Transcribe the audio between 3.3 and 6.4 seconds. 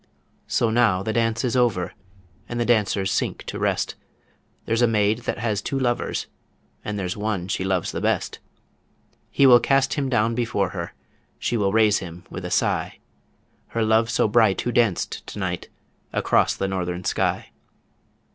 to rest There's a maid that has two lovers,